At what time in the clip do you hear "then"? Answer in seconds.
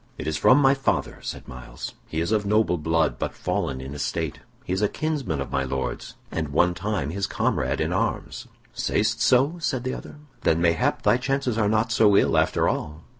10.41-10.59